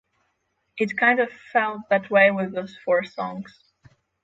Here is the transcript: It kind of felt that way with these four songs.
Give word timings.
It 0.79 0.97
kind 0.97 1.19
of 1.19 1.29
felt 1.31 1.87
that 1.91 2.09
way 2.09 2.31
with 2.31 2.55
these 2.55 2.75
four 2.75 3.03
songs. 3.03 3.55